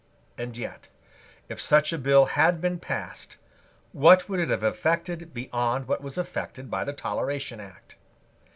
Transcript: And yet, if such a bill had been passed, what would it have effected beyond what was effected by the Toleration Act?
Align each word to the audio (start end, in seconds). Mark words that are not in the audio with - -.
And 0.35 0.57
yet, 0.57 0.87
if 1.47 1.61
such 1.61 1.93
a 1.93 1.97
bill 1.99 2.25
had 2.25 2.59
been 2.59 2.79
passed, 2.79 3.37
what 3.91 4.27
would 4.27 4.39
it 4.39 4.49
have 4.49 4.63
effected 4.63 5.31
beyond 5.31 5.87
what 5.87 6.01
was 6.01 6.17
effected 6.17 6.71
by 6.71 6.83
the 6.83 6.91
Toleration 6.91 7.59
Act? 7.59 7.97